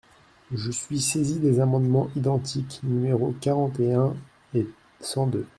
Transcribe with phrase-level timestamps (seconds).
[0.51, 4.15] Je suis saisie des amendements identiques numéros quarante et un
[4.55, 4.67] et
[4.99, 5.45] cent deux.